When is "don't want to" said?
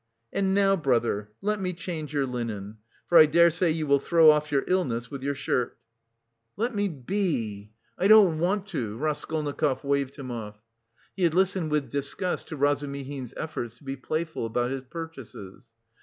8.07-8.97